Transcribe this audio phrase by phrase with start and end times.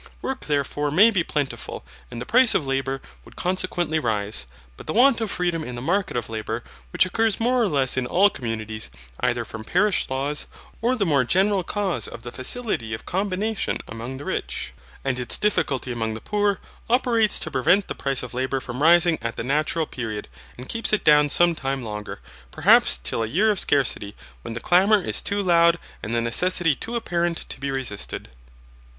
[0.23, 4.47] Work therefore may be plentiful, and the price of labour would consequently rise.
[4.75, 7.97] But the want of freedom in the market of labour, which occurs more or less
[7.97, 10.47] in all communities, either from parish laws,
[10.81, 14.73] or the more general cause of the facility of combination among the rich,
[15.05, 16.59] and its difficulty among the poor,
[16.89, 20.27] operates to prevent the price of labour from rising at the natural period,
[20.57, 24.59] and keeps it down some time longer; perhaps till a year of scarcity, when the
[24.59, 28.29] clamour is too loud and the necessity too apparent to be resisted.